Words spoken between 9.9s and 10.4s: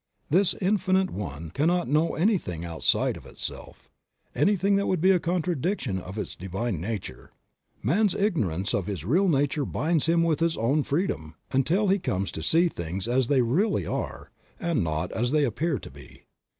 him with